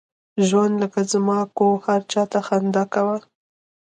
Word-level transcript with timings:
ژوند 0.47 0.73
لکه 0.81 0.99
زما 1.11 1.39
کوه، 1.57 1.77
هر 1.85 2.01
چاته 2.11 2.39
خنده 2.47 2.83
کوه! 2.93 3.17